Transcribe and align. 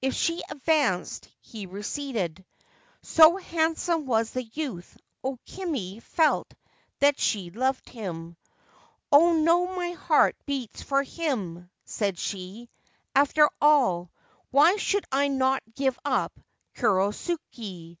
If 0.00 0.14
she 0.14 0.40
advanced, 0.48 1.28
he 1.40 1.66
receded. 1.66 2.44
So 3.02 3.36
handsome 3.36 4.06
was 4.06 4.30
the 4.30 4.44
youth, 4.44 4.96
O 5.24 5.40
Kimi 5.44 5.98
felt 5.98 6.54
that 7.00 7.18
she 7.18 7.50
loved 7.50 7.88
him. 7.88 8.36
< 8.76 9.10
Oh 9.10 9.44
how 9.66 9.74
my 9.74 9.90
heart 9.90 10.36
beats 10.46 10.82
for 10.82 11.02
him!' 11.02 11.68
said 11.98 12.16
she.' 12.16 12.70
After 13.16 13.50
all, 13.60 14.12
why 14.52 14.76
should 14.76 15.04
I 15.10 15.26
not 15.26 15.64
give 15.74 15.98
up 16.04 16.38
Kurosuke 16.76 17.98